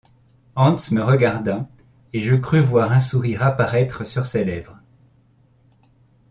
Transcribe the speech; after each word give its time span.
Hans 0.55 0.89
me 0.93 0.99
regarda 1.03 1.69
et 2.11 2.23
je 2.23 2.33
crus 2.33 2.63
voir 2.63 2.91
un 2.91 2.99
sourire 2.99 3.43
apparaître 3.43 4.07
sur 4.07 4.25
ses 4.25 4.43
lèvres. 4.43 4.79